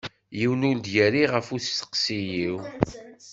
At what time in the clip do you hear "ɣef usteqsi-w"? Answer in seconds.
1.33-2.55